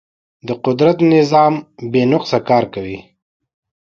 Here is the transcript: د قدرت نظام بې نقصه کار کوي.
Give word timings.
د 0.47 0.49
قدرت 0.65 0.97
نظام 1.13 1.53
بې 1.91 2.03
نقصه 2.11 2.39
کار 2.49 2.63
کوي. 2.73 2.99